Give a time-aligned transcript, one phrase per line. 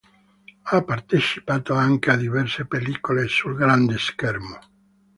[0.63, 4.57] Ha partecipato anche a diverse pellicole sul grande schermo.